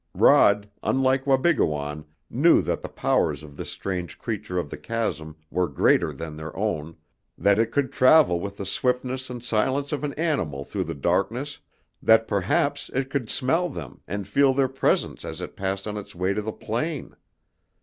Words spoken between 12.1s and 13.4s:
perhaps it could